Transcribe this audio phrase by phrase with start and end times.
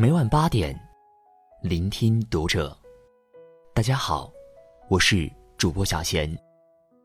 [0.00, 0.78] 每晚八点，
[1.60, 2.78] 聆听读者。
[3.74, 4.32] 大家好，
[4.88, 6.38] 我是主播小贤，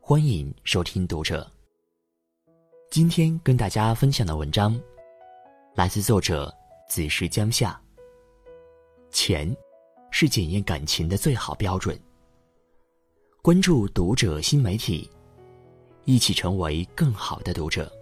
[0.00, 1.46] 欢迎收听读者。
[2.90, 4.80] 今天跟大家分享的文章，
[5.74, 6.50] 来自作者
[6.88, 7.78] 子时江夏。
[9.10, 9.54] 钱，
[10.10, 11.94] 是检验感情的最好标准。
[13.42, 15.10] 关注读者新媒体，
[16.06, 17.92] 一起成为更好的读者。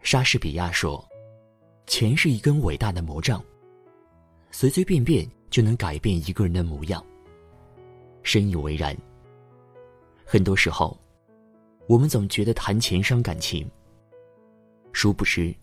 [0.00, 1.06] 莎士比亚说
[1.86, 3.42] ：“钱是一根伟大的魔杖，
[4.50, 7.04] 随随便便就能改变一个人的模样。”
[8.22, 8.96] 深以为然。
[10.24, 10.98] 很多时候，
[11.86, 13.70] 我们总觉得谈钱伤感情，
[14.92, 15.54] 殊不知，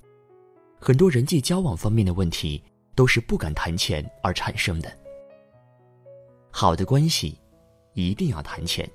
[0.80, 2.64] 很多人际交往方面的问题
[2.96, 4.92] 都是不敢谈钱而产生的。
[6.52, 7.38] 好的关系。
[7.96, 8.90] 一定要谈钱。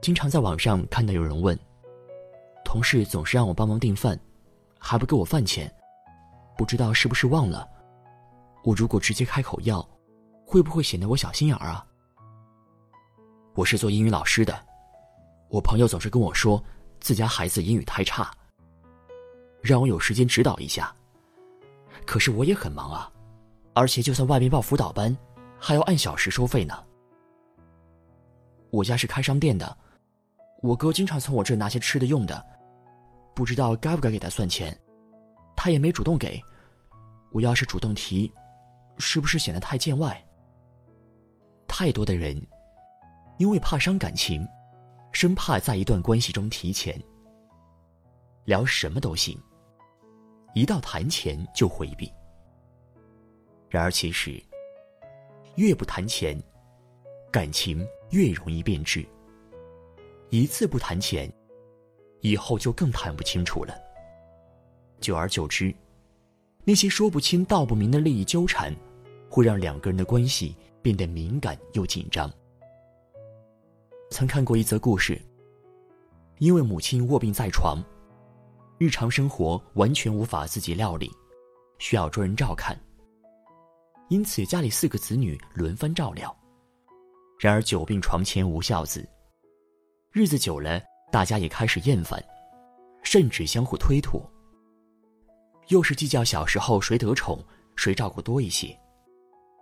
[0.00, 1.56] 经常在网上看到有人问
[2.66, 4.18] ：“同事总是让我帮忙订饭，
[4.80, 5.72] 还不给我饭钱，
[6.58, 7.66] 不知道是不是忘了？
[8.64, 9.80] 我如果直接开口要，
[10.44, 11.86] 会不会显得我小心眼儿啊？”
[13.54, 14.60] 我是做英语老师的，
[15.50, 16.62] 我朋友总是跟我说
[16.98, 18.32] 自家孩子英语太差，
[19.62, 20.92] 让我有时间指导一下。
[22.04, 23.08] 可是我也很忙啊，
[23.72, 25.16] 而且就算外面报辅导班，
[25.60, 26.84] 还要按小时收费呢。
[28.70, 29.78] 我家是开商店的，
[30.60, 32.44] 我哥经常从我这拿些吃的用的，
[33.32, 34.76] 不知道该不该给他算钱，
[35.58, 36.40] 他也没主动给。
[37.32, 38.32] 我要是主动提，
[38.98, 40.24] 是不是显得太见外？
[41.66, 42.40] 太多的人，
[43.38, 44.46] 因为怕伤感情，
[45.10, 46.96] 生怕在一段关系中提钱，
[48.44, 49.36] 聊什么都行，
[50.54, 52.08] 一到谈钱就回避。
[53.68, 54.40] 然而其实，
[55.56, 56.40] 越不谈钱，
[57.32, 57.84] 感情。
[58.10, 59.06] 越容易变质。
[60.30, 61.30] 一次不谈钱，
[62.22, 63.74] 以后就更谈不清楚了。
[65.00, 65.74] 久而久之，
[66.64, 68.74] 那些说不清道不明的利益纠缠，
[69.30, 72.30] 会让两个人的关系变得敏感又紧张。
[74.10, 75.20] 曾看过一则故事，
[76.38, 77.82] 因为母亲卧病在床，
[78.78, 81.10] 日常生活完全无法自己料理，
[81.78, 82.78] 需要专人照看，
[84.08, 86.34] 因此家里四个子女轮番照料。
[87.38, 89.08] 然而久病床前无孝子，
[90.10, 92.22] 日子久了，大家也开始厌烦，
[93.02, 94.20] 甚至相互推脱。
[95.68, 97.44] 又是计较小时候谁得宠，
[97.76, 98.78] 谁照顾多一些，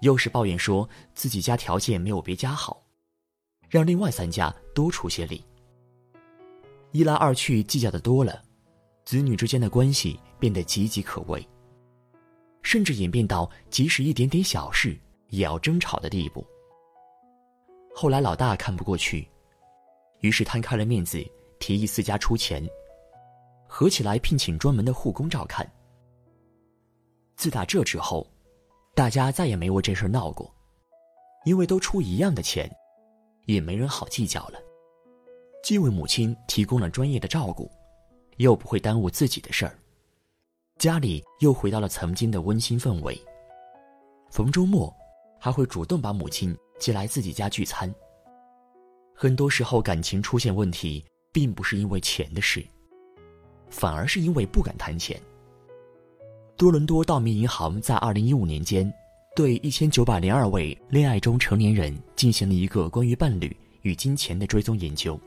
[0.02, 2.80] 又是抱怨说自己家条件没有别家好，
[3.68, 5.44] 让另外三家多出些力。
[6.92, 8.40] 一来二去，计较的多了，
[9.04, 11.44] 子女之间的关系变得岌岌可危，
[12.62, 14.96] 甚至演变到即使一点点小事
[15.30, 16.46] 也要争吵的地步。
[17.92, 19.28] 后来老大看不过去，
[20.20, 21.18] 于是摊开了面子，
[21.58, 22.64] 提议四家出钱，
[23.66, 25.68] 合起来聘请专门的护工照看。
[27.36, 28.26] 自打这之后，
[28.94, 30.52] 大家再也没为这事闹过，
[31.44, 32.70] 因为都出一样的钱，
[33.44, 34.58] 也没人好计较了。
[35.62, 37.70] 既为母亲提供了专业的照顾，
[38.36, 39.78] 又不会耽误自己的事儿，
[40.78, 43.20] 家里又回到了曾经的温馨氛围。
[44.30, 44.94] 逢周末，
[45.38, 46.56] 还会主动把母亲。
[46.78, 47.90] 接来自己家聚餐。
[49.14, 52.62] 很多时候，感情出现问题，并不是因为钱的事，
[53.70, 55.18] 反而是因为不敢谈钱。
[56.56, 58.90] 多伦多道明银行在二零一五年间，
[59.34, 65.20] 对一千九百零二位恋爱中成年人进行了一个关于伴侣与金钱的追踪研究。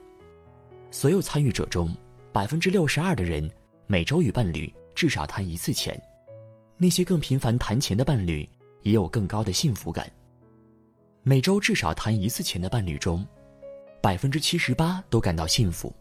[0.90, 1.96] 所有参与者中，
[2.32, 3.48] 百分之六十二的人
[3.86, 6.02] 每周与伴侣至少谈一次钱。
[6.78, 8.50] 那些更频繁谈钱的伴侣，
[8.82, 10.12] 也有更高的幸福感。
[11.22, 13.24] 每周至少谈一次钱的伴侣中，
[14.02, 15.94] 百分之七十八都感到幸福。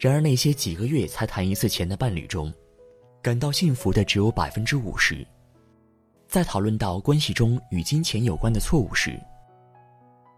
[0.00, 2.52] 然而，那些几个月才谈一次钱的伴侣中，
[3.26, 5.26] 感到幸福的只有百分之五十。
[6.28, 9.20] 在讨论到关系中与金钱有关的错误时，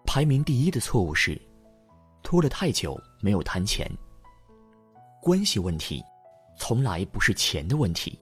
[0.07, 1.39] 排名第一的错误是
[2.23, 3.87] 拖了太久没有谈钱。
[5.21, 6.03] 关系问题，
[6.57, 8.19] 从来不是钱的问题，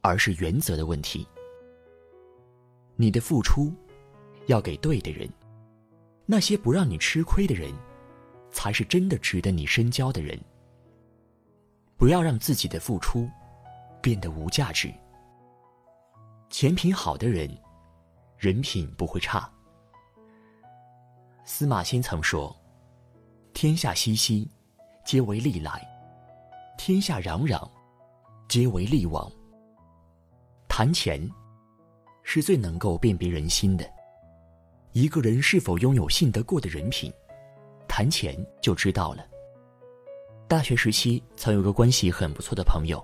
[0.00, 1.28] 而是原则的问题。
[2.96, 3.70] 你的付出。
[4.46, 5.28] 要给对的人，
[6.24, 7.70] 那些不让你吃亏的人，
[8.50, 10.40] 才是真的值得你深交的人。
[11.98, 13.28] 不要让自己的付出
[14.04, 14.92] 变得无价值。
[16.50, 17.48] 钱品好的人，
[18.36, 19.50] 人品不会差。
[21.46, 22.54] 司马迁曾说
[23.54, 24.46] ：“天下熙熙，
[25.06, 25.80] 皆为利来；
[26.76, 27.66] 天下攘攘，
[28.46, 29.32] 皆为利往。”
[30.68, 31.26] 谈钱，
[32.24, 33.90] 是最能够辨别人心的。
[34.92, 37.10] 一个人是否拥有信得过的人品，
[37.88, 39.26] 谈钱就知道了。
[40.46, 43.02] 大学时期曾有个关系很不错的朋友，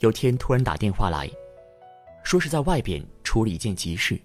[0.00, 1.28] 有天突然打电话来，
[2.22, 4.20] 说是在外边处理一件急事，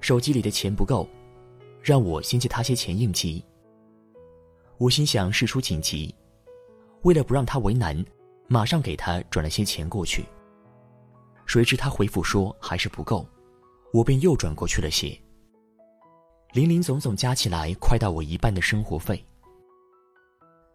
[0.00, 1.08] 手机里的钱不够，
[1.80, 3.44] 让我先借他些钱应急。
[4.78, 6.12] 我心想事出紧急，
[7.02, 8.04] 为了不让他为难，
[8.48, 10.24] 马上给他转了些钱过去。
[11.46, 13.24] 谁知他回复说还是不够，
[13.92, 15.16] 我便又转过去了些。
[16.52, 19.24] 零零总总加起来，快到我一半的生活费。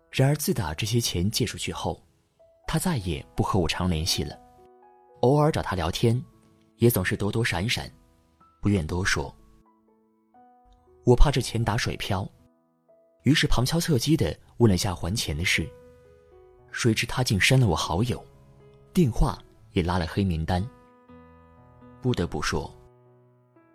[0.09, 2.01] 然而自打这些钱借出去后，
[2.67, 4.37] 他再也不和我常联系了。
[5.21, 6.21] 偶尔找他聊天，
[6.75, 7.89] 也总是躲躲闪闪，
[8.61, 9.33] 不愿多说。
[11.05, 12.29] 我怕这钱打水漂，
[13.23, 15.67] 于是旁敲侧击的问了下还钱的事。
[16.71, 18.23] 谁知他竟删了我好友，
[18.93, 19.41] 电话
[19.71, 20.63] 也拉了黑名单。
[22.01, 22.71] 不得不说。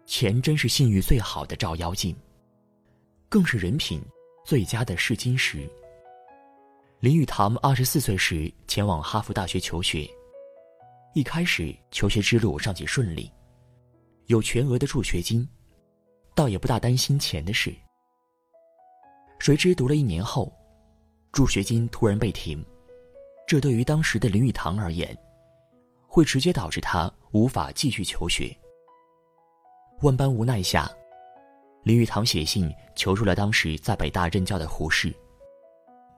[0.04, 2.14] 钱真是信誉最好的照妖镜，
[3.28, 4.02] 更是人品
[4.44, 5.68] 最佳的试金石。
[7.02, 10.08] 林语堂二十四岁时前往哈佛大学求学，
[11.14, 13.28] 一开始求学之路尚且顺利，
[14.26, 15.44] 有全额的助学金，
[16.32, 17.75] 倒也不大担心钱的事。
[19.40, 20.52] 谁知读了一年后，
[21.32, 22.64] 助学金突然被停，
[23.48, 25.12] 这对于当时的林语堂而言，
[26.06, 28.56] 会直接导致他无法继续求学。
[30.02, 30.88] 万般无奈下，
[31.82, 35.12] 林语堂写信求助了当时在北大任教的胡适，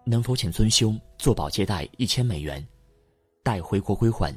[0.04, 2.64] 能否请尊兄作保借贷一千美元，
[3.42, 4.34] 待回国归还。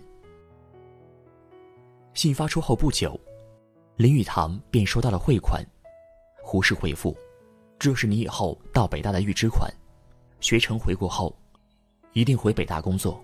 [2.13, 3.19] 信发出后不久，
[3.95, 5.63] 林语堂便收到了汇款。
[6.41, 7.15] 胡适回复
[7.77, 9.69] ：“这是你以后到北大的预支款，
[10.39, 11.35] 学成回国后，
[12.13, 13.21] 一定回北大工作。”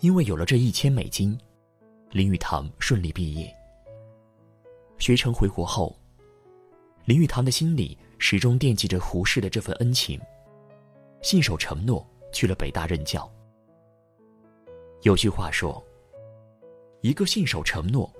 [0.00, 1.38] 因为有了这一千美金，
[2.10, 3.52] 林语堂顺利毕业。
[4.98, 5.96] 学成回国后，
[7.06, 10.20] 林语堂的心里始终惦记着胡适的这份恩情，
[11.22, 13.30] 信守承诺去了北大任教。
[15.02, 15.82] 有句话说
[17.00, 18.12] ：“一个信守承诺、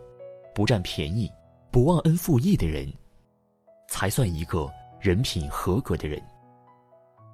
[0.54, 1.30] 不占便宜、
[1.70, 2.92] 不忘恩负义的人，
[3.88, 6.22] 才算一个人品合格的人。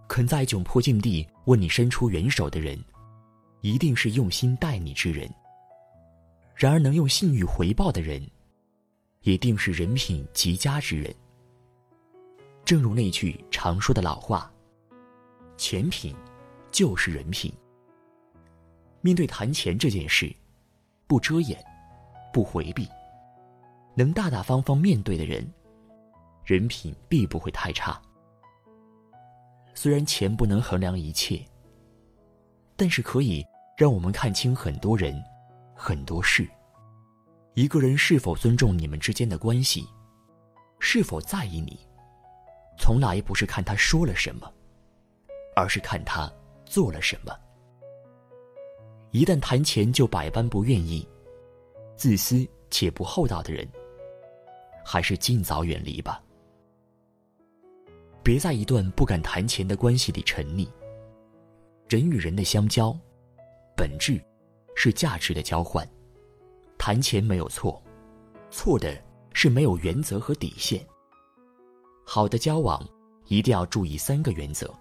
[0.09, 2.83] 肯在窘迫境地为你伸出援手的人，
[3.61, 5.29] 一定是用心待你之人。
[6.55, 8.21] 然而，能用信誉回报的人。”
[9.23, 11.13] 一定是人品极佳之人。
[12.65, 14.51] 正如那句常说的老话
[15.59, 16.17] ：“钱品
[16.71, 17.53] 就是人品。”
[19.03, 20.35] 面对谈钱这件事，
[21.07, 21.63] 不遮掩，
[22.33, 22.89] 不回避，
[23.95, 25.47] 能大大方方面对的人，
[26.45, 28.01] 人品必不会太差。
[29.75, 31.45] 虽然钱不能衡量一切，
[32.75, 33.47] 但是可以
[33.77, 35.23] 让我们看清很多人，
[35.77, 36.49] 很多事。
[37.55, 39.87] 一个人是否尊重你们之间的关系，
[40.81, 41.79] 是否在意你，
[42.77, 44.53] 从来不是看他说了什么，
[45.59, 46.33] 而是看他
[46.65, 47.37] 做了什么。
[49.11, 51.07] 一旦谈钱就百般不愿意，
[51.97, 53.69] 自私且不厚道的人，
[54.85, 56.23] 还是尽早远离吧。
[58.23, 60.69] 别在一段不敢谈钱的关系里沉溺。
[61.89, 62.97] 人与人的相交，
[63.77, 64.23] 本质
[64.77, 65.85] 是价值的交换。
[66.79, 67.83] 谈钱没有错，
[68.49, 68.97] 错的
[69.33, 70.87] 是没有原则和底线。
[72.07, 72.87] 好的交往
[73.27, 74.73] 一定要注意三个原则：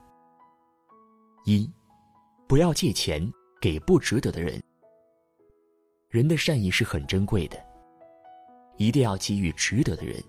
[1.49, 1.65] 一，
[2.45, 3.25] 不要借钱
[3.61, 4.61] 给不值得的人。
[6.09, 7.57] 人的善意是很珍贵的，
[8.75, 10.21] 一定要给予值得的人。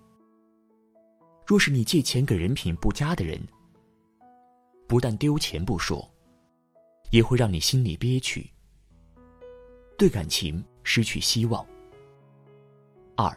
[1.45, 3.37] 若是你借钱给人品不佳的人，
[4.87, 6.09] 不但丢钱不说，
[7.11, 8.49] 也会让你心里憋屈。
[9.99, 10.65] 对感情。
[10.91, 11.67] 失去希望。
[13.15, 13.31] 二，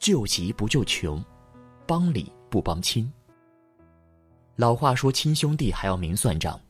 [0.00, 1.24] 救急不救穷，
[1.86, 3.08] 帮理不帮亲。
[4.56, 6.60] 老话说，亲兄弟还要明算账。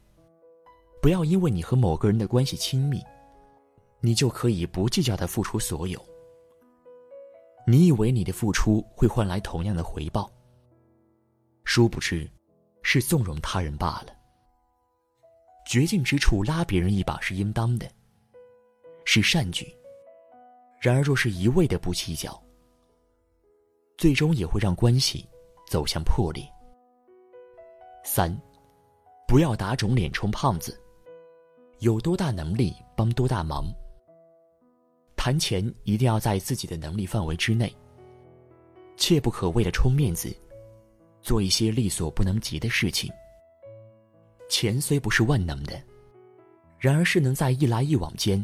[1.04, 2.98] 不要因为你和某个人的关系亲密，
[4.00, 6.02] 你就可以不计较的付出所有。
[7.66, 10.32] 你以为你的付出会换来同样的回报，
[11.64, 12.26] 殊不知，
[12.82, 14.16] 是纵容他人罢了。
[15.66, 17.86] 绝境之处拉别人一把是应当的，
[19.04, 19.70] 是善举。
[20.80, 22.42] 然而，若是一味的不计较，
[23.98, 25.28] 最终也会让关系
[25.66, 26.42] 走向破裂。
[28.04, 28.34] 三，
[29.28, 30.80] 不要打肿脸充胖子，
[31.84, 33.70] 有多大能力帮多大忙。
[35.16, 37.70] 谈钱一定要在自己的能力范围之内，
[38.96, 40.34] 切不可为了充面子，
[41.20, 43.12] 做一些力所不能及的事情。
[44.48, 45.78] 钱虽不是万能的，
[46.78, 48.42] 然而是能在一来一往间。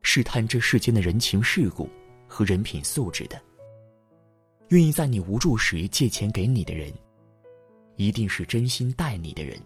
[0.00, 1.86] 试探这世间的人情世故
[2.26, 3.38] 和人品素质的，
[4.68, 6.90] 愿意在你无助时借钱给你的人，
[7.96, 9.60] 一定是真心待你的人。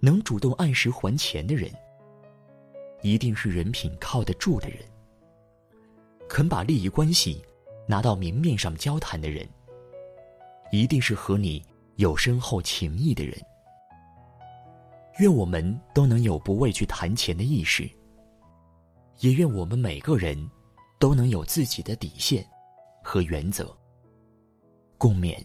[0.00, 1.70] 能主动按时还钱的人，
[3.02, 4.78] 一定是人品靠得住的人，
[6.28, 7.44] 肯把利益关系
[7.86, 9.48] 拿到明面上交谈的人，
[10.70, 11.64] 一定是和你
[11.96, 13.36] 有深厚情谊的人。
[15.18, 17.90] 愿我们都能有不畏惧谈钱的意识，
[19.18, 20.48] 也愿我们每个人
[21.00, 22.46] 都能有自己的底线
[23.02, 23.76] 和原则。
[24.96, 25.36] 共勉。